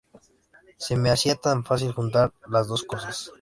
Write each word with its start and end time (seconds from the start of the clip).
Se 0.77 0.97
me 0.97 1.11
hacía 1.11 1.35
tan 1.35 1.63
fácil 1.63 1.91
juntar 1.91 2.33
las 2.49 2.67
dos 2.67 2.81
cosas. 2.83 3.29